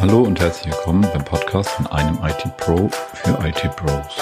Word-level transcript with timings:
Hallo 0.00 0.22
und 0.22 0.40
herzlich 0.40 0.74
willkommen 0.74 1.06
beim 1.12 1.22
Podcast 1.22 1.68
von 1.68 1.86
einem 1.88 2.18
IT 2.22 2.56
Pro 2.56 2.88
für 3.12 3.38
IT 3.46 3.76
Pros. 3.76 4.16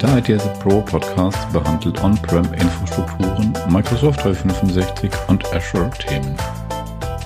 Der 0.00 0.18
ITS 0.18 0.44
Pro 0.60 0.80
Podcast 0.82 1.52
behandelt 1.52 2.00
On-Prem-Infrastrukturen, 2.00 3.52
Microsoft 3.68 4.22
365 4.22 5.10
und 5.26 5.44
Azure-Themen. 5.52 6.36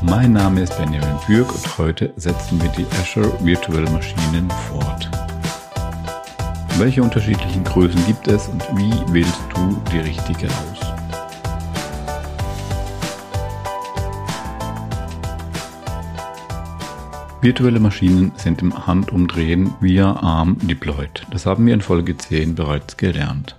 Mein 0.01 0.33
Name 0.33 0.63
ist 0.63 0.79
Benjamin 0.79 1.19
Bürg 1.27 1.55
und 1.55 1.77
heute 1.77 2.11
setzen 2.17 2.59
wir 2.63 2.71
die 2.71 2.87
Azure 3.03 3.31
Virtual 3.45 3.83
Maschinen 3.91 4.51
fort. 4.71 5.11
Welche 6.79 7.03
unterschiedlichen 7.03 7.65
Größen 7.65 8.03
gibt 8.07 8.29
es 8.29 8.49
und 8.49 8.63
wie 8.79 8.95
wählst 9.13 9.41
du 9.55 9.79
die 9.93 9.99
richtige 9.99 10.47
aus? 10.47 10.86
Virtuelle 17.47 17.79
Maschinen 17.79 18.33
sind 18.35 18.61
im 18.61 18.89
Handumdrehen 18.89 19.73
via 19.81 20.15
ARM 20.15 20.59
deployed. 20.67 21.25
Das 21.31 21.47
haben 21.47 21.65
wir 21.65 21.75
in 21.75 21.81
Folge 21.81 22.17
10 22.17 22.57
bereits 22.57 22.97
gelernt. 22.97 23.57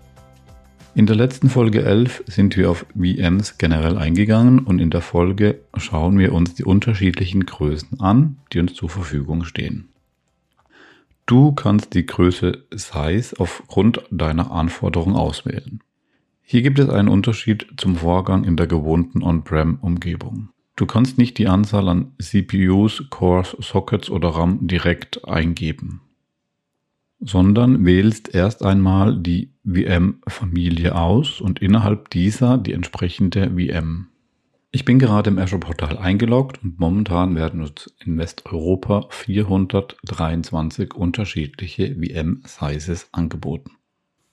In 0.94 1.06
der 1.06 1.16
letzten 1.16 1.50
Folge 1.50 1.84
11 1.84 2.26
sind 2.28 2.58
wir 2.58 2.70
auf 2.70 2.86
VMs 2.94 3.58
generell 3.58 3.98
eingegangen 3.98 4.60
und 4.60 4.80
in 4.80 4.90
der 4.90 5.00
Folge 5.00 5.62
schauen 5.78 6.20
wir 6.20 6.34
uns 6.34 6.54
die 6.54 6.66
unterschiedlichen 6.66 7.46
Größen 7.46 8.02
an, 8.02 8.36
die 8.52 8.60
uns 8.60 8.74
zur 8.74 8.90
Verfügung 8.90 9.46
stehen. 9.46 9.88
Du 11.26 11.54
kannst 11.54 11.94
die 11.94 12.06
Größe 12.06 12.66
Size 12.72 13.36
aufgrund 13.38 14.04
deiner 14.12 14.52
Anforderung 14.52 15.16
auswählen. 15.16 15.82
Hier 16.42 16.62
gibt 16.62 16.80
es 16.80 16.90
einen 16.90 17.08
Unterschied 17.08 17.68
zum 17.78 17.96
Vorgang 17.96 18.44
in 18.44 18.58
der 18.58 18.68
gewohnten 18.68 19.24
On-Prem-Umgebung. 19.24 20.50
Du 20.78 20.86
kannst 20.86 21.18
nicht 21.18 21.40
die 21.40 21.48
Anzahl 21.48 21.90
an 21.90 22.12
CPUs, 22.20 23.10
Cores, 23.10 23.58
Sockets 23.60 24.12
oder 24.12 24.30
RAM 24.30 24.68
direkt 24.68 25.28
eingeben, 25.28 26.02
sondern 27.20 27.84
wählst 27.84 28.34
erst 28.36 28.64
einmal 28.64 29.18
die 29.18 29.52
VM-Familie 29.66 30.96
aus 30.96 31.42
und 31.42 31.60
innerhalb 31.64 32.12
dieser 32.12 32.60
die 32.60 32.74
entsprechende 32.74 33.56
VM. 33.58 34.10
Ich 34.70 34.86
bin 34.86 35.00
gerade 35.00 35.32
im 35.32 35.40
Azure 35.40 35.62
Portal 35.62 35.98
eingeloggt 35.98 36.64
und 36.64 36.80
momentan 36.80 37.36
werden 37.36 37.62
uns 37.62 37.92
in 38.06 38.20
Westeuropa 38.20 39.08
423 39.10 40.94
unterschiedliche 40.94 41.96
VM-Sizes 41.96 43.10
angeboten. 43.14 43.77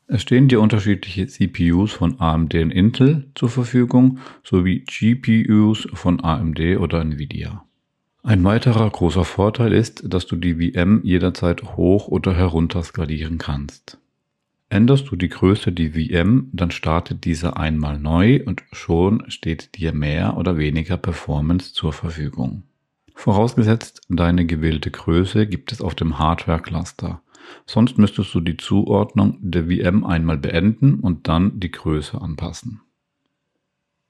Es 0.06 0.22
stehen 0.22 0.48
dir 0.48 0.60
unterschiedliche 0.60 1.26
CPUs 1.26 1.92
von 1.92 2.20
AMD 2.20 2.54
und 2.54 2.70
Intel 2.70 3.30
zur 3.34 3.48
Verfügung 3.48 4.18
sowie 4.42 4.80
GPUs 4.80 5.88
von 5.94 6.22
AMD 6.22 6.60
oder 6.78 7.00
Nvidia. 7.00 7.64
Ein 8.22 8.44
weiterer 8.44 8.88
großer 8.88 9.24
Vorteil 9.24 9.72
ist, 9.72 10.02
dass 10.06 10.26
du 10.26 10.36
die 10.36 10.72
VM 10.72 11.00
jederzeit 11.04 11.76
hoch 11.76 12.08
oder 12.08 12.34
herunter 12.34 12.82
skalieren 12.82 13.38
kannst. 13.38 13.98
Änderst 14.70 15.10
du 15.10 15.16
die 15.16 15.28
Größe 15.28 15.72
der 15.72 15.92
VM, 15.92 16.48
dann 16.52 16.70
startet 16.70 17.24
diese 17.24 17.56
einmal 17.56 17.98
neu 17.98 18.42
und 18.44 18.62
schon 18.72 19.30
steht 19.30 19.76
dir 19.76 19.92
mehr 19.92 20.36
oder 20.36 20.56
weniger 20.58 20.96
Performance 20.96 21.72
zur 21.72 21.92
Verfügung. 21.92 22.64
Vorausgesetzt, 23.14 24.02
deine 24.08 24.44
gewählte 24.44 24.90
Größe 24.90 25.46
gibt 25.46 25.72
es 25.72 25.80
auf 25.80 25.94
dem 25.94 26.18
Hardware-Cluster. 26.18 27.22
Sonst 27.66 27.96
müsstest 27.96 28.34
du 28.34 28.40
die 28.40 28.56
Zuordnung 28.56 29.38
der 29.40 29.66
VM 29.66 30.04
einmal 30.04 30.36
beenden 30.36 31.00
und 31.00 31.28
dann 31.28 31.60
die 31.60 31.70
Größe 31.70 32.20
anpassen. 32.20 32.80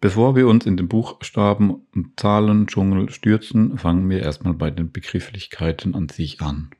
Bevor 0.01 0.37
wir 0.37 0.49
uns 0.49 0.67
in 0.67 0.77
den 0.77 0.89
Buchstaben 0.89 1.87
und 1.95 2.19
Zahlendschungel 2.19 3.11
stürzen, 3.11 3.79
fangen 3.79 4.11
wir 4.11 4.21
erstmal 4.21 4.55
bei 4.55 4.71
den 4.71 4.93
Begrifflichkeiten 4.93 5.95
an 5.95 6.09
sich 6.09 6.43
an. 6.43 6.71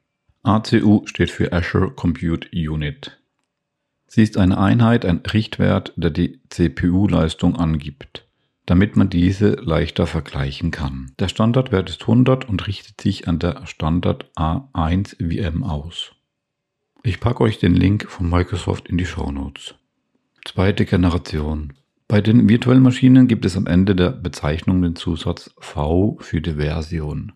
ACU 0.43 1.07
steht 1.07 1.31
für 1.31 1.53
Azure 1.53 1.91
Compute 1.91 2.49
Unit. 2.53 3.19
Sie 4.07 4.23
ist 4.23 4.37
eine 4.37 4.59
Einheit, 4.59 5.07
ein 5.07 5.23
Richtwert, 5.27 5.95
der 5.97 6.11
die 6.11 6.41
CPU-Leistung 6.51 7.57
angibt, 7.57 8.29
damit 8.67 8.97
man 8.97 9.11
diese 9.11 9.51
leichter 9.53 10.07
vergleichen 10.07 10.71
kann. 10.71 11.13
Der 11.19 11.29
Standardwert 11.29 11.91
ist 11.91 12.03
100 12.03 12.49
und 12.49 12.67
richtet 12.67 13.01
sich 13.01 13.29
an 13.29 13.39
der 13.39 13.67
Standard 13.67 14.31
A1 14.37 15.17
VM 15.19 15.63
aus. 15.63 16.13
Ich 17.03 17.21
packe 17.21 17.43
euch 17.43 17.59
den 17.59 17.75
Link 17.75 18.09
von 18.09 18.29
Microsoft 18.29 18.89
in 18.89 18.97
die 18.97 19.07
Show 19.07 19.31
Notes. 19.31 19.75
Zweite 20.45 20.87
Generation. 20.87 21.75
Bei 22.09 22.21
den 22.21 22.49
virtuellen 22.49 22.83
Maschinen 22.83 23.29
gibt 23.29 23.45
es 23.45 23.57
am 23.57 23.67
Ende 23.67 23.95
der 23.95 24.11
Bezeichnung 24.11 24.83
den 24.83 24.97
Zusatz 24.97 25.55
V 25.59 26.17
für 26.21 26.41
die 26.41 26.55
Version. 26.55 27.33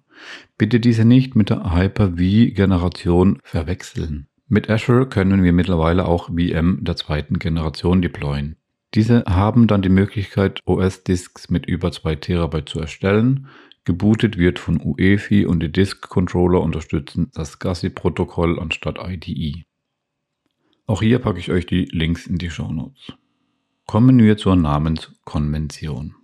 Bitte 0.56 0.80
diese 0.80 1.04
nicht 1.04 1.36
mit 1.36 1.50
der 1.50 1.74
Hyper-V-Generation 1.74 3.40
verwechseln. 3.42 4.26
Mit 4.48 4.70
Azure 4.70 5.06
können 5.06 5.42
wir 5.42 5.52
mittlerweile 5.52 6.06
auch 6.06 6.30
VM 6.30 6.78
der 6.82 6.96
zweiten 6.96 7.38
Generation 7.38 8.00
deployen. 8.02 8.56
Diese 8.94 9.24
haben 9.26 9.66
dann 9.66 9.82
die 9.82 9.88
Möglichkeit, 9.88 10.62
OS-Disks 10.64 11.50
mit 11.50 11.66
über 11.66 11.92
2 11.92 12.16
TB 12.16 12.68
zu 12.68 12.80
erstellen 12.80 13.48
Gebootet 13.88 14.36
wird 14.36 14.58
von 14.58 14.82
UEFI 14.82 15.46
und 15.46 15.60
die 15.60 15.72
Disk-Controller 15.72 16.60
unterstützen 16.60 17.30
das 17.32 17.52
SCSI-Protokoll 17.52 18.60
anstatt 18.60 18.98
IDE. 19.02 19.64
Auch 20.86 21.00
hier 21.00 21.20
packe 21.20 21.38
ich 21.38 21.50
euch 21.50 21.64
die 21.64 21.86
Links 21.86 22.26
in 22.26 22.36
die 22.36 22.50
Show 22.50 22.70
Notes. 22.70 23.14
Kommen 23.86 24.18
wir 24.18 24.36
zur 24.36 24.56
Namenskonvention. 24.56 26.14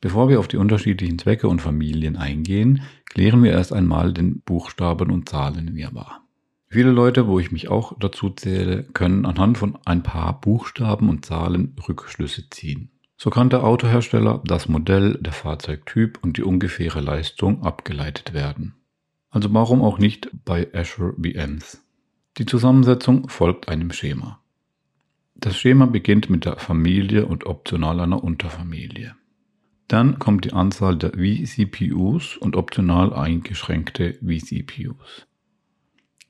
Bevor 0.00 0.30
wir 0.30 0.40
auf 0.40 0.48
die 0.48 0.56
unterschiedlichen 0.56 1.18
Zwecke 1.18 1.48
und 1.48 1.60
Familien 1.60 2.16
eingehen, 2.16 2.80
klären 3.04 3.42
wir 3.42 3.52
erst 3.52 3.74
einmal 3.74 4.14
den 4.14 4.40
Buchstaben- 4.40 5.10
und 5.10 5.28
Zahlenwirrwarr. 5.28 6.21
Viele 6.72 6.90
Leute, 6.90 7.26
wo 7.26 7.38
ich 7.38 7.52
mich 7.52 7.68
auch 7.68 7.92
dazu 8.00 8.30
zähle, 8.30 8.84
können 8.94 9.26
anhand 9.26 9.58
von 9.58 9.78
ein 9.84 10.02
paar 10.02 10.40
Buchstaben 10.40 11.10
und 11.10 11.22
Zahlen 11.22 11.76
Rückschlüsse 11.86 12.48
ziehen. 12.48 12.88
So 13.18 13.28
kann 13.28 13.50
der 13.50 13.62
Autohersteller, 13.62 14.40
das 14.46 14.70
Modell, 14.70 15.18
der 15.20 15.34
Fahrzeugtyp 15.34 16.18
und 16.22 16.38
die 16.38 16.42
ungefähre 16.42 17.02
Leistung 17.02 17.62
abgeleitet 17.62 18.32
werden. 18.32 18.72
Also 19.28 19.52
warum 19.52 19.82
auch 19.82 19.98
nicht 19.98 20.30
bei 20.46 20.66
Azure 20.72 21.12
VMs? 21.22 21.84
Die 22.38 22.46
Zusammensetzung 22.46 23.28
folgt 23.28 23.68
einem 23.68 23.92
Schema. 23.92 24.40
Das 25.34 25.58
Schema 25.58 25.84
beginnt 25.84 26.30
mit 26.30 26.46
der 26.46 26.56
Familie 26.56 27.26
und 27.26 27.44
optional 27.44 28.00
einer 28.00 28.24
Unterfamilie. 28.24 29.14
Dann 29.88 30.18
kommt 30.18 30.46
die 30.46 30.54
Anzahl 30.54 30.96
der 30.96 31.10
vCPUs 31.10 32.38
und 32.38 32.56
optional 32.56 33.12
eingeschränkte 33.12 34.14
vCPUs. 34.22 35.26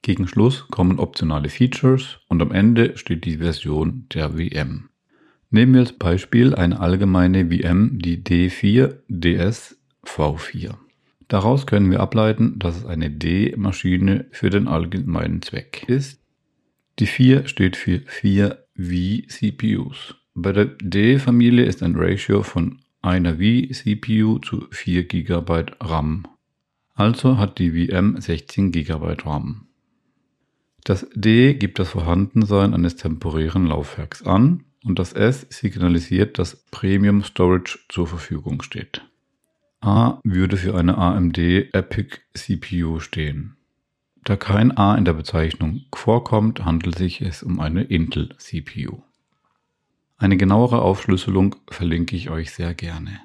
Gegen 0.02 0.26
Schluss 0.26 0.66
kommen 0.68 0.98
optionale 0.98 1.48
Features 1.48 2.18
und 2.28 2.42
am 2.42 2.50
Ende 2.50 2.96
steht 2.98 3.24
die 3.24 3.38
Version 3.38 4.06
der 4.12 4.30
VM. 4.30 4.88
Nehmen 5.50 5.74
wir 5.74 5.80
als 5.80 5.92
Beispiel 5.92 6.54
eine 6.54 6.80
allgemeine 6.80 7.50
VM, 7.50 8.00
die 8.00 8.18
D4 8.18 8.96
DS 9.08 9.78
V4. 10.04 10.74
Daraus 11.28 11.66
können 11.66 11.90
wir 11.90 12.00
ableiten, 12.00 12.58
dass 12.58 12.78
es 12.78 12.84
eine 12.84 13.10
D-Maschine 13.10 14.26
für 14.32 14.50
den 14.50 14.66
allgemeinen 14.66 15.40
Zweck 15.40 15.84
ist. 15.86 16.20
Die 16.98 17.06
4 17.06 17.46
steht 17.46 17.76
für 17.76 18.00
4 18.04 18.58
V-CPUs. 18.76 20.16
Bei 20.34 20.52
der 20.52 20.64
D-Familie 20.64 21.64
ist 21.64 21.82
ein 21.82 21.94
Ratio 21.94 22.42
von 22.42 22.80
einer 23.02 23.36
V-CPU 23.36 24.40
zu 24.40 24.66
4 24.70 25.04
GB 25.06 25.66
RAM. 25.80 26.26
Also 26.94 27.38
hat 27.38 27.58
die 27.58 27.86
VM 27.86 28.20
16 28.20 28.72
GB 28.72 29.16
RAM. 29.24 29.69
Das 30.84 31.06
D 31.15 31.54
gibt 31.54 31.78
das 31.78 31.91
Vorhandensein 31.91 32.75
eines 32.75 32.97
temporären 32.97 33.66
Laufwerks 33.66 34.25
an 34.25 34.65
und 34.84 34.98
das 34.98 35.12
S 35.12 35.47
signalisiert, 35.48 36.38
dass 36.38 36.56
Premium 36.70 37.22
Storage 37.22 37.78
zur 37.88 38.06
Verfügung 38.06 38.62
steht. 38.62 39.02
A 39.81 40.20
würde 40.25 40.56
für 40.56 40.76
eine 40.76 40.99
AMD 40.99 41.38
Epic 41.38 42.19
CPU 42.34 43.00
stehen. 43.00 43.56
Da 44.25 44.37
kein 44.37 44.76
A 44.76 44.96
in 44.96 45.05
der 45.05 45.14
Bezeichnung 45.14 45.84
vorkommt, 45.94 46.64
handelt 46.64 46.96
sich 46.96 47.20
es 47.20 47.43
um 47.43 47.58
eine 47.58 47.82
Intel 47.82 48.37
CPU. 48.38 49.02
Eine 50.17 50.37
genauere 50.37 50.82
Aufschlüsselung 50.82 51.56
verlinke 51.69 52.14
ich 52.14 52.31
euch 52.31 52.52
sehr 52.52 52.75
gerne. 52.75 53.20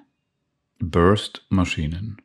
Burst-Maschinen. 0.80 2.18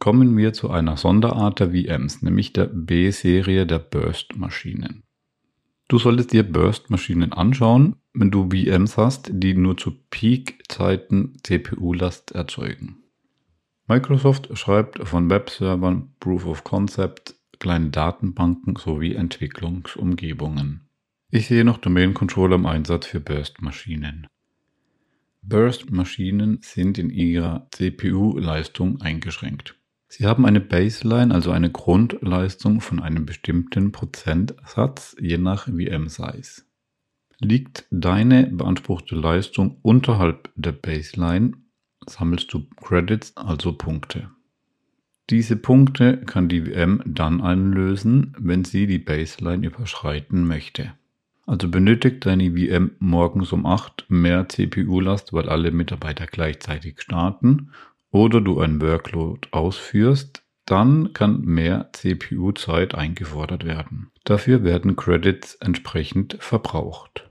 Kommen 0.00 0.34
wir 0.34 0.54
zu 0.54 0.70
einer 0.70 0.96
Sonderart 0.96 1.60
der 1.60 1.72
VMs, 1.72 2.22
nämlich 2.22 2.54
der 2.54 2.64
B-Serie 2.64 3.66
der 3.66 3.80
Burst-Maschinen. 3.80 5.02
Du 5.88 5.98
solltest 5.98 6.32
dir 6.32 6.42
Burst-Maschinen 6.42 7.34
anschauen, 7.34 7.96
wenn 8.14 8.30
du 8.30 8.48
VMs 8.48 8.96
hast, 8.96 9.30
die 9.30 9.52
nur 9.52 9.76
zu 9.76 9.92
Peak-Zeiten 10.08 11.36
CPU-Last 11.42 12.30
erzeugen. 12.30 12.96
Microsoft 13.88 14.56
schreibt 14.56 15.06
von 15.06 15.28
Webservern, 15.28 16.14
Proof 16.18 16.46
of 16.46 16.64
Concept, 16.64 17.34
kleine 17.58 17.90
Datenbanken 17.90 18.76
sowie 18.76 19.12
Entwicklungsumgebungen. 19.12 20.88
Ich 21.30 21.46
sehe 21.46 21.64
noch 21.66 21.76
Domain 21.76 22.14
Controller 22.14 22.54
im 22.54 22.64
Einsatz 22.64 23.04
für 23.04 23.20
Burst-Maschinen. 23.20 24.28
Burst-Maschinen 25.42 26.60
sind 26.62 26.96
in 26.96 27.10
ihrer 27.10 27.68
CPU-Leistung 27.70 29.02
eingeschränkt. 29.02 29.76
Sie 30.12 30.26
haben 30.26 30.44
eine 30.44 30.60
Baseline, 30.60 31.32
also 31.32 31.52
eine 31.52 31.70
Grundleistung 31.70 32.80
von 32.80 32.98
einem 32.98 33.26
bestimmten 33.26 33.92
Prozentsatz 33.92 35.14
je 35.20 35.38
nach 35.38 35.68
VM-Size. 35.68 36.62
Liegt 37.38 37.86
deine 37.92 38.48
beanspruchte 38.48 39.14
Leistung 39.14 39.78
unterhalb 39.82 40.50
der 40.56 40.72
Baseline, 40.72 41.52
sammelst 42.08 42.52
du 42.52 42.66
Credits, 42.82 43.36
also 43.36 43.72
Punkte. 43.72 44.30
Diese 45.30 45.54
Punkte 45.54 46.18
kann 46.18 46.48
die 46.48 46.62
VM 46.62 47.02
dann 47.06 47.40
einlösen, 47.40 48.34
wenn 48.36 48.64
sie 48.64 48.88
die 48.88 48.98
Baseline 48.98 49.64
überschreiten 49.64 50.44
möchte. 50.44 50.92
Also 51.46 51.68
benötigt 51.68 52.26
deine 52.26 52.56
VM 52.56 52.90
morgens 52.98 53.52
um 53.52 53.64
8 53.64 54.06
mehr 54.08 54.48
CPU-Last, 54.48 55.32
weil 55.32 55.48
alle 55.48 55.70
Mitarbeiter 55.70 56.26
gleichzeitig 56.26 57.00
starten 57.00 57.70
oder 58.10 58.40
du 58.40 58.60
ein 58.60 58.80
Workload 58.80 59.48
ausführst, 59.52 60.42
dann 60.66 61.12
kann 61.12 61.40
mehr 61.42 61.90
CPU-Zeit 61.92 62.94
eingefordert 62.94 63.64
werden. 63.64 64.10
Dafür 64.24 64.62
werden 64.62 64.96
Credits 64.96 65.56
entsprechend 65.56 66.36
verbraucht. 66.38 67.28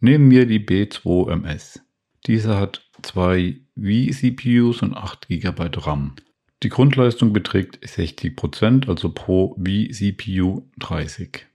Nehmen 0.00 0.30
wir 0.30 0.46
die 0.46 0.60
B2MS. 0.60 1.80
Diese 2.26 2.58
hat 2.58 2.82
zwei 3.02 3.60
vCPUs 3.76 4.82
und 4.82 4.94
8 4.94 5.28
GB 5.28 5.70
RAM. 5.76 6.16
Die 6.62 6.68
Grundleistung 6.68 7.32
beträgt 7.32 7.84
60%, 7.84 8.88
also 8.88 9.10
pro 9.12 9.56
vCPU 9.58 10.62
30. 10.78 11.46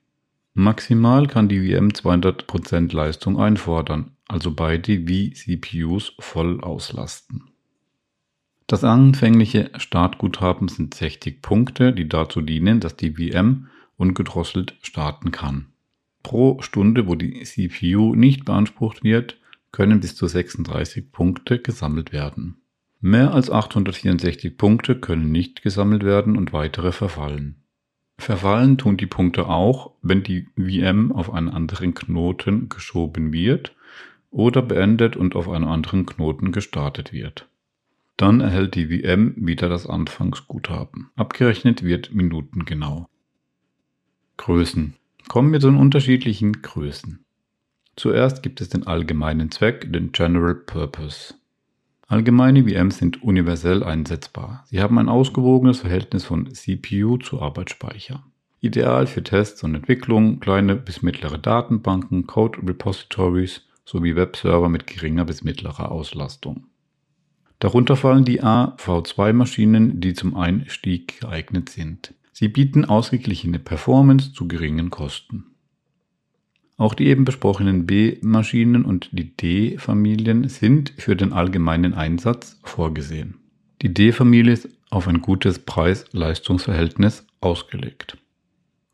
Maximal 0.53 1.27
kann 1.27 1.47
die 1.47 1.59
VM 1.59 1.89
200% 1.89 2.94
Leistung 2.94 3.39
einfordern, 3.39 4.15
also 4.27 4.53
beide 4.53 5.06
vCPUs 5.06 6.13
voll 6.19 6.62
auslasten. 6.62 7.50
Das 8.71 8.85
anfängliche 8.85 9.69
Startguthaben 9.75 10.69
sind 10.69 10.94
60 10.94 11.41
Punkte, 11.41 11.91
die 11.91 12.07
dazu 12.07 12.39
dienen, 12.39 12.79
dass 12.79 12.95
die 12.95 13.15
VM 13.15 13.68
ungedrosselt 13.97 14.77
starten 14.81 15.31
kann. 15.31 15.65
Pro 16.23 16.62
Stunde, 16.62 17.06
wo 17.06 17.15
die 17.15 17.44
CPU 17.44 18.15
nicht 18.15 18.45
beansprucht 18.45 19.03
wird, 19.03 19.38
können 19.73 20.00
bis 20.00 20.15
zu 20.15 20.25
36 20.25 21.12
Punkte 21.12 21.59
gesammelt 21.59 22.13
werden. 22.13 22.62
Mehr 23.01 23.33
als 23.33 23.50
864 23.50 24.57
Punkte 24.57 24.97
können 24.97 25.33
nicht 25.33 25.63
gesammelt 25.63 26.06
werden 26.06 26.38
und 26.38 26.53
weitere 26.53 26.94
verfallen. 26.94 27.57
Verfallen 28.19 28.77
tun 28.77 28.95
die 28.95 29.06
Punkte 29.06 29.50
auch, 29.50 29.95
wenn 30.01 30.24
die 30.24 30.47
VM 30.56 31.12
auf 31.12 31.33
einen 31.33 31.50
anderen 31.50 31.94
Knoten 31.94 32.69
geschoben 32.69 33.33
wird 33.33 33.75
oder 34.29 34.62
beendet 34.62 35.17
und 35.17 35.35
auf 35.35 35.50
einem 35.50 35.67
anderen 35.67 36.06
Knoten 36.06 36.53
gestartet 36.53 37.12
wird. 37.12 37.50
Dann 38.21 38.39
erhält 38.39 38.75
die 38.75 39.01
VM 39.01 39.33
wieder 39.35 39.68
das 39.68 39.88
Anfangsguthaben. 39.88 41.09
Abgerechnet 41.15 41.81
wird 41.81 42.13
minutengenau. 42.13 43.07
Größen. 44.38 44.94
Kommen 45.27 45.51
wir 45.51 45.59
zu 45.59 45.71
den 45.71 45.79
unterschiedlichen 45.79 46.62
Größen. 46.62 47.25
Zuerst 47.95 48.44
gibt 48.44 48.62
es 48.62 48.69
den 48.69 48.85
allgemeinen 48.85 49.50
Zweck, 49.50 49.91
den 49.91 50.12
General 50.12 50.53
Purpose. 50.53 51.33
Allgemeine 52.06 52.69
VMs 52.69 53.00
sind 53.00 53.23
universell 53.23 53.81
einsetzbar. 53.81 54.65
Sie 54.67 54.79
haben 54.79 55.00
ein 55.00 55.09
ausgewogenes 55.09 55.79
Verhältnis 55.79 56.24
von 56.24 56.53
CPU 56.53 57.17
zu 57.17 57.41
Arbeitsspeicher. 57.41 58.24
Ideal 58.59 59.07
für 59.07 59.24
Tests 59.24 59.63
und 59.63 59.74
Entwicklung, 59.74 60.39
kleine 60.39 60.75
bis 60.75 61.01
mittlere 61.01 61.39
Datenbanken, 61.39 62.27
Code 62.27 62.59
Repositories 62.67 63.67
sowie 63.83 64.15
Webserver 64.15 64.69
mit 64.69 64.85
geringer 64.85 65.25
bis 65.25 65.44
mittlerer 65.44 65.91
Auslastung. 65.91 66.67
Darunter 67.62 67.96
fallen 67.96 68.25
die 68.25 68.42
AV2-Maschinen, 68.42 70.02
die 70.02 70.16
zum 70.16 70.36
Einstieg 70.36 71.22
geeignet 71.22 71.69
sind. 71.69 72.16
Sie 72.31 72.48
bieten 72.48 72.86
ausgeglichene 72.86 73.60
Performance 73.60 74.34
zu 74.34 74.48
geringen 74.48 74.90
Kosten. 74.90 75.46
Auch 76.78 76.96
die 76.96 77.06
eben 77.06 77.24
besprochenen 77.24 77.86
B-Maschinen 77.86 78.84
und 78.84 79.10
die 79.12 79.38
D-Familien 79.38 80.50
sind 80.50 80.92
für 80.98 81.16
den 81.16 81.34
allgemeinen 81.34 81.94
Einsatz 81.94 82.60
vorgesehen. 82.63 83.38
Die 83.84 83.94
D-Familie 83.94 84.54
ist 84.54 84.69
auf 84.90 85.08
ein 85.08 85.22
gutes 85.22 85.60
Preis-Leistungs-Verhältnis 85.60 87.28
ausgelegt. 87.42 88.18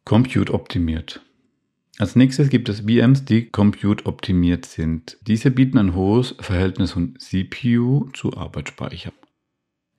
Compute 0.04 0.54
optimiert. 0.54 1.22
Als 2.00 2.16
nächstes 2.16 2.50
gibt 2.50 2.70
es 2.70 2.82
VMs, 2.82 3.26
die 3.26 3.50
Compute 3.50 4.06
optimiert 4.06 4.66
sind. 4.66 5.18
Diese 5.26 5.50
bieten 5.50 5.80
ein 5.80 5.96
hohes 5.96 6.36
Verhältnis 6.40 6.92
von 6.92 7.18
CPU 7.18 8.10
zu 8.14 8.38
Arbeitsspeicher. 8.38 9.12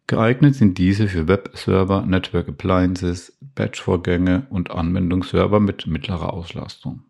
Geeignet 0.07 0.55
sind 0.55 0.79
diese 0.79 1.09
für 1.09 1.29
Webserver, 1.29 2.07
Network 2.07 2.49
Appliances, 2.49 3.37
Batch-Vorgänge 3.55 4.47
und 4.49 4.71
Anwendungsserver 4.71 5.61
mit 5.61 5.87
mittlerer 5.87 6.33
Auslastung. 6.33 7.03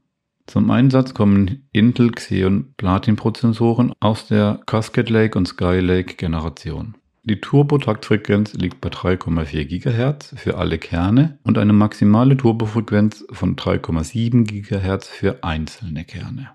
Zum 0.46 0.70
Einsatz 0.70 1.12
kommen 1.12 1.69
Intel 1.73 2.11
Xeon 2.11 2.73
Platin-Prozessoren 2.79 3.93
aus 4.00 4.26
der 4.26 4.61
Cascade 4.64 5.12
Lake 5.12 5.38
und 5.38 5.46
Skylake 5.46 6.14
Generation. 6.14 6.96
Die 7.29 7.43
Turbo-Taktfrequenz 7.43 8.55
liegt 8.55 8.81
bei 8.81 8.89
3,4 8.89 9.67
GHz 9.67 10.35
für 10.39 10.57
alle 10.57 10.79
Kerne 10.79 11.39
und 11.43 11.59
eine 11.59 11.75
maximale 11.75 12.39
Turbofrequenz 12.39 13.27
von 13.31 13.55
3,7 13.55 14.45
GHz 14.45 15.09
für 15.09 15.45
einzelne 15.45 16.07
Kerne. 16.07 16.49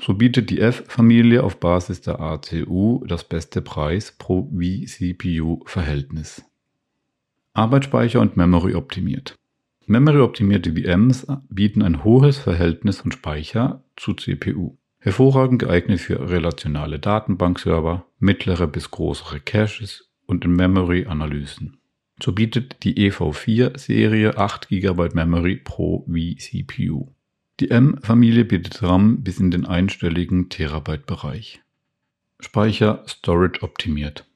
So 0.00 0.14
bietet 0.14 0.50
die 0.50 0.60
F-Familie 0.60 1.44
auf 1.44 1.60
Basis 1.60 2.00
der 2.00 2.18
ACU 2.18 3.04
das 3.06 3.22
beste 3.22 3.62
Preis 3.62 4.16
pro 4.18 4.50
vCPU-Verhältnis. 4.50 6.44
Arbeitsspeicher 7.52 8.20
und 8.20 8.36
Memory 8.36 8.74
optimiert. 8.74 9.36
Memory-optimierte 9.86 10.72
VMs 10.72 11.28
bieten 11.48 11.82
ein 11.82 12.02
hohes 12.02 12.38
Verhältnis 12.38 12.98
von 12.98 13.12
Speicher 13.12 13.84
zu 13.94 14.14
CPU. 14.14 14.76
Hervorragend 14.98 15.60
geeignet 15.60 16.00
für 16.00 16.28
relationale 16.28 16.98
Datenbankserver, 16.98 18.06
mittlere 18.18 18.66
bis 18.66 18.90
größere 18.90 19.38
Caches 19.38 20.06
und 20.26 20.44
In-Memory-Analysen. 20.44 21.78
So 22.22 22.32
bietet 22.32 22.82
die 22.82 23.10
EV4-Serie 23.10 24.38
8 24.38 24.68
GB 24.68 25.08
Memory 25.14 25.56
pro 25.56 26.06
vCPU. 26.06 27.08
Die 27.60 27.70
M-Familie 27.70 28.44
bietet 28.44 28.82
RAM 28.82 29.22
bis 29.22 29.38
in 29.38 29.50
den 29.50 29.66
einstelligen 29.66 30.48
Terabyte-Bereich. 30.48 31.60
Speicher 32.40 33.02
Storage 33.06 33.62
optimiert. 33.62 34.26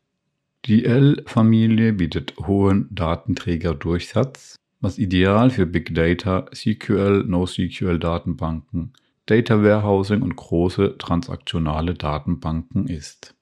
Die 0.66 0.84
L-Familie 0.84 1.92
bietet 1.92 2.34
hohen 2.38 2.88
Datenträgerdurchsatz 2.90 4.60
was 4.80 4.98
ideal 4.98 5.50
für 5.50 5.66
Big 5.66 5.94
Data, 5.94 6.46
SQL, 6.52 7.24
NoSQL 7.26 7.98
Datenbanken, 7.98 8.92
Data 9.26 9.62
Warehousing 9.62 10.22
und 10.22 10.36
große 10.36 10.96
transaktionale 10.98 11.94
Datenbanken 11.94 12.88
ist. 12.88 13.34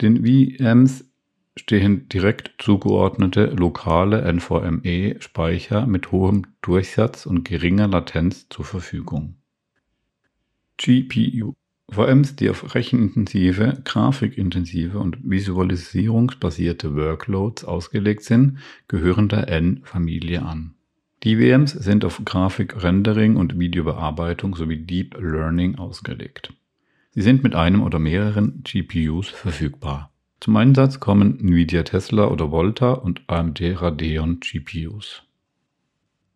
Den 0.00 0.24
VMs 0.24 1.08
stehen 1.56 2.08
direkt 2.08 2.54
zugeordnete 2.58 3.46
lokale 3.46 4.22
NVMe-Speicher 4.32 5.86
mit 5.86 6.12
hohem 6.12 6.46
Durchsatz 6.62 7.26
und 7.26 7.44
geringer 7.44 7.88
Latenz 7.88 8.48
zur 8.48 8.64
Verfügung. 8.64 9.36
GPU 10.76 11.54
VMs, 11.88 12.34
die 12.34 12.50
auf 12.50 12.74
rechenintensive, 12.74 13.80
grafikintensive 13.84 14.98
und 14.98 15.18
visualisierungsbasierte 15.22 16.96
Workloads 16.96 17.64
ausgelegt 17.64 18.24
sind, 18.24 18.58
gehören 18.88 19.28
der 19.28 19.48
N-Familie 19.48 20.42
an. 20.42 20.74
Die 21.22 21.36
VMs 21.36 21.72
sind 21.72 22.04
auf 22.04 22.20
Grafik-Rendering 22.24 23.36
und 23.36 23.58
Videobearbeitung 23.58 24.56
sowie 24.56 24.78
Deep 24.78 25.16
Learning 25.18 25.76
ausgelegt. 25.76 26.52
Sie 27.12 27.22
sind 27.22 27.42
mit 27.42 27.54
einem 27.54 27.82
oder 27.82 27.98
mehreren 27.98 28.62
GPUs 28.64 29.28
verfügbar. 29.28 30.12
Zum 30.46 30.54
Einsatz 30.54 31.00
kommen 31.00 31.40
Nvidia 31.40 31.82
Tesla 31.82 32.28
oder 32.28 32.52
Volta 32.52 32.92
und 32.92 33.22
AMD 33.26 33.60
Radeon 33.82 34.38
GPUs. 34.38 35.24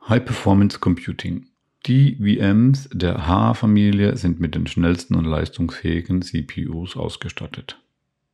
High 0.09 0.25
Performance 0.25 0.81
Computing 0.81 1.47
die 1.87 2.17
VMs 2.17 2.89
der 2.93 3.29
H-Familie 3.29 4.17
sind 4.17 4.41
mit 4.41 4.57
den 4.57 4.67
schnellsten 4.67 5.15
und 5.15 5.27
leistungsfähigen 5.27 6.23
CPUs 6.23 6.97
ausgestattet. 6.97 7.81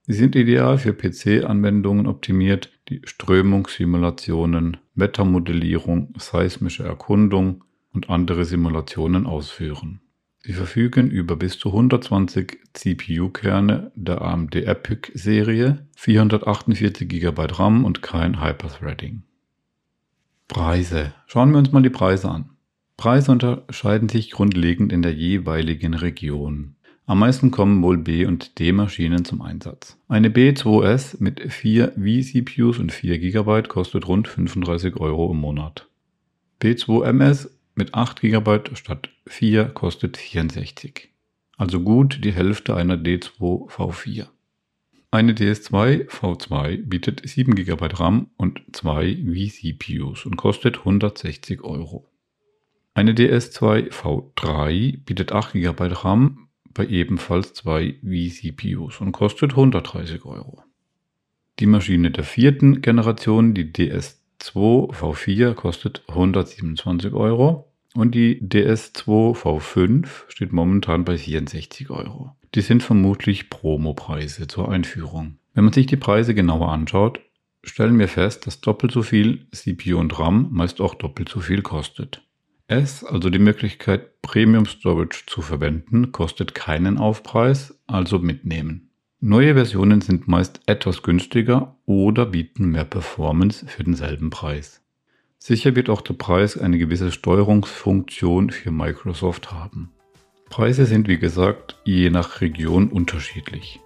Sie 0.06 0.14
sind 0.14 0.34
ideal 0.34 0.78
für 0.78 0.94
PC-Anwendungen 0.94 2.06
optimiert, 2.06 2.70
die 2.88 3.02
Strömungssimulationen, 3.04 4.78
Wettermodellierung, 4.94 6.14
seismische 6.16 6.84
Erkundung 6.84 7.64
und 7.92 8.08
andere 8.08 8.46
Simulationen 8.46 9.26
ausführen. 9.26 10.00
Sie 10.46 10.52
verfügen 10.52 11.10
über 11.10 11.34
bis 11.34 11.58
zu 11.58 11.70
120 11.70 12.58
CPU-Kerne 12.72 13.90
der 13.96 14.22
AMD 14.22 14.54
EPYC-Serie, 14.54 15.84
448 15.96 17.08
GB 17.08 17.46
RAM 17.50 17.84
und 17.84 18.00
kein 18.00 18.40
Hyperthreading. 18.40 19.24
Preise. 20.46 21.14
Schauen 21.26 21.50
wir 21.50 21.58
uns 21.58 21.72
mal 21.72 21.82
die 21.82 21.90
Preise 21.90 22.30
an. 22.30 22.50
Preise 22.96 23.32
unterscheiden 23.32 24.08
sich 24.08 24.30
grundlegend 24.30 24.92
in 24.92 25.02
der 25.02 25.14
jeweiligen 25.14 25.94
Region. 25.94 26.76
Am 27.06 27.18
meisten 27.18 27.50
kommen 27.50 27.82
wohl 27.82 27.98
B- 27.98 28.24
und 28.24 28.60
D-Maschinen 28.60 29.24
zum 29.24 29.42
Einsatz. 29.42 29.98
Eine 30.06 30.28
B2S 30.28 31.16
mit 31.18 31.52
4 31.52 31.94
vCPUs 31.96 32.78
und 32.78 32.92
4 32.92 33.18
GB 33.18 33.62
kostet 33.62 34.06
rund 34.06 34.28
35 34.28 34.94
Euro 34.98 35.32
im 35.32 35.38
Monat. 35.38 35.88
B2MS 36.62 37.50
mit 37.76 37.94
8 37.94 38.20
GB 38.20 38.74
statt 38.74 39.10
4 39.28 39.66
kostet 39.66 40.16
64. 40.16 41.10
Also 41.56 41.80
gut 41.80 42.24
die 42.24 42.32
Hälfte 42.32 42.74
einer 42.74 42.96
D2 42.96 43.70
V4. 43.70 44.26
Eine 45.10 45.32
DS2 45.32 46.08
V2 46.08 46.84
bietet 46.84 47.22
7 47.26 47.54
GB 47.54 47.86
RAM 47.92 48.30
und 48.36 48.60
2 48.72 49.24
vCPUs 49.24 50.26
und 50.26 50.36
kostet 50.36 50.78
160 50.78 51.62
Euro. 51.62 52.08
Eine 52.94 53.12
DS2 53.12 53.90
V3 53.90 55.04
bietet 55.04 55.32
8 55.32 55.52
GB 55.52 55.88
RAM 55.92 56.48
bei 56.72 56.86
ebenfalls 56.86 57.54
2 57.54 58.00
vCPUs 58.02 59.00
und 59.00 59.12
kostet 59.12 59.52
130 59.52 60.24
Euro. 60.24 60.62
Die 61.58 61.66
Maschine 61.66 62.10
der 62.10 62.24
vierten 62.24 62.82
Generation, 62.82 63.54
die 63.54 63.72
DS2 64.40 64.92
V4, 64.92 65.54
kostet 65.54 66.02
127 66.08 67.12
Euro 67.12 67.72
und 67.94 68.14
die 68.14 68.40
DS2 68.42 69.36
V5 69.36 70.06
steht 70.28 70.52
momentan 70.52 71.04
bei 71.04 71.16
64 71.16 71.90
Euro. 71.90 72.36
Die 72.54 72.60
sind 72.60 72.82
vermutlich 72.82 73.50
Promopreise 73.50 74.46
zur 74.46 74.70
Einführung. 74.70 75.38
Wenn 75.54 75.64
man 75.64 75.72
sich 75.72 75.86
die 75.86 75.96
Preise 75.96 76.34
genauer 76.34 76.70
anschaut, 76.70 77.20
stellen 77.64 77.98
wir 77.98 78.08
fest, 78.08 78.46
dass 78.46 78.60
doppelt 78.60 78.92
so 78.92 79.02
viel 79.02 79.46
CPU 79.50 79.98
und 79.98 80.18
RAM 80.18 80.48
meist 80.52 80.80
auch 80.80 80.94
doppelt 80.94 81.28
so 81.28 81.40
viel 81.40 81.62
kostet. 81.62 82.22
S, 82.68 83.04
also 83.04 83.30
die 83.30 83.38
Möglichkeit, 83.38 84.20
Premium 84.22 84.66
Storage 84.66 85.24
zu 85.26 85.40
verwenden, 85.40 86.12
kostet 86.12 86.54
keinen 86.54 86.98
Aufpreis, 86.98 87.78
also 87.86 88.18
mitnehmen. 88.18 88.85
Neue 89.20 89.54
Versionen 89.54 90.02
sind 90.02 90.28
meist 90.28 90.60
etwas 90.66 91.02
günstiger 91.02 91.74
oder 91.86 92.26
bieten 92.26 92.66
mehr 92.66 92.84
Performance 92.84 93.66
für 93.66 93.82
denselben 93.82 94.28
Preis. 94.28 94.82
Sicher 95.38 95.74
wird 95.74 95.88
auch 95.88 96.02
der 96.02 96.12
Preis 96.12 96.58
eine 96.58 96.76
gewisse 96.76 97.10
Steuerungsfunktion 97.10 98.50
für 98.50 98.70
Microsoft 98.70 99.52
haben. 99.52 99.90
Preise 100.50 100.84
sind 100.84 101.08
wie 101.08 101.18
gesagt 101.18 101.80
je 101.84 102.10
nach 102.10 102.42
Region 102.42 102.88
unterschiedlich. 102.88 103.80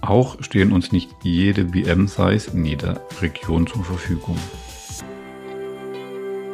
Auch 0.00 0.40
stehen 0.40 0.70
uns 0.70 0.92
nicht 0.92 1.10
jede 1.24 1.70
VM-Size 1.70 2.52
in 2.52 2.64
jeder 2.64 3.00
Region 3.20 3.66
zur 3.66 3.82
Verfügung. 3.82 4.38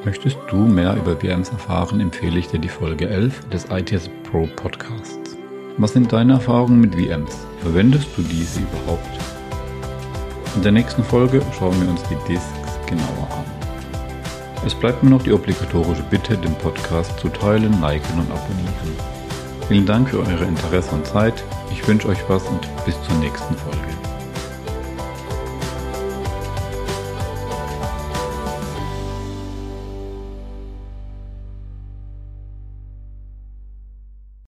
Möchtest 0.06 0.38
du 0.50 0.56
mehr 0.56 0.96
über 0.96 1.18
VMs 1.18 1.50
erfahren, 1.50 2.00
empfehle 2.00 2.38
ich 2.38 2.46
dir 2.46 2.60
die 2.60 2.68
Folge 2.68 3.10
11 3.10 3.50
des 3.50 3.66
ITS 3.66 4.08
Pro 4.24 4.46
Podcasts. 4.56 5.29
Was 5.78 5.92
sind 5.92 6.12
deine 6.12 6.34
Erfahrungen 6.34 6.80
mit 6.80 6.94
VMs? 6.94 7.46
Verwendest 7.62 8.08
du 8.16 8.22
diese 8.22 8.60
überhaupt? 8.60 9.08
In 10.56 10.62
der 10.62 10.72
nächsten 10.72 11.04
Folge 11.04 11.40
schauen 11.56 11.80
wir 11.80 11.88
uns 11.88 12.02
die 12.04 12.16
Disks 12.28 12.78
genauer 12.86 13.28
an. 13.30 13.44
Es 14.66 14.74
bleibt 14.74 15.02
mir 15.02 15.10
noch 15.10 15.22
die 15.22 15.32
obligatorische 15.32 16.02
Bitte, 16.10 16.36
den 16.36 16.54
Podcast 16.56 17.18
zu 17.18 17.28
teilen, 17.28 17.80
liken 17.80 18.18
und 18.18 18.30
abonnieren. 18.30 19.10
Vielen 19.68 19.86
Dank 19.86 20.10
für 20.10 20.18
eure 20.18 20.44
Interesse 20.44 20.94
und 20.94 21.06
Zeit. 21.06 21.44
Ich 21.70 21.86
wünsche 21.86 22.08
euch 22.08 22.28
was 22.28 22.46
und 22.48 22.68
bis 22.84 23.00
zur 23.02 23.14
nächsten 23.16 23.54
Folge. 23.54 23.99